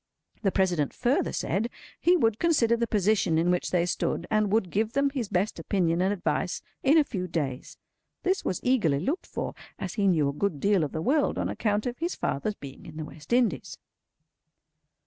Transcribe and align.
The 0.41 0.51
President 0.51 0.95
further 0.95 1.31
said, 1.31 1.69
he 1.99 2.17
would 2.17 2.39
consider 2.39 2.75
the 2.75 2.87
position 2.87 3.37
in 3.37 3.51
which 3.51 3.69
they 3.69 3.85
stood, 3.85 4.25
and 4.31 4.51
would 4.51 4.71
give 4.71 4.93
them 4.93 5.11
his 5.11 5.29
best 5.29 5.59
opinion 5.59 6.01
and 6.01 6.11
advice 6.11 6.63
in 6.81 6.97
a 6.97 7.03
few 7.03 7.27
days. 7.27 7.77
This 8.23 8.43
was 8.43 8.59
eagerly 8.63 8.99
looked 8.99 9.27
for, 9.27 9.53
as 9.77 9.93
he 9.93 10.07
knew 10.07 10.27
a 10.27 10.33
good 10.33 10.59
deal 10.59 10.83
of 10.83 10.91
the 10.91 11.03
world 11.03 11.37
on 11.37 11.49
account 11.49 11.85
of 11.85 11.99
his 11.99 12.15
father's 12.15 12.55
being 12.55 12.87
in 12.87 12.97
the 12.97 13.05
West 13.05 13.31
Indies. 13.31 13.77